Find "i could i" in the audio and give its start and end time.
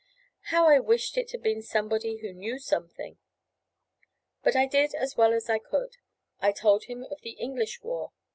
5.47-6.51